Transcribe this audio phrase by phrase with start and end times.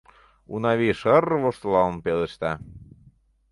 [0.53, 2.51] —Унавий шыр-р воштылалын пелешта.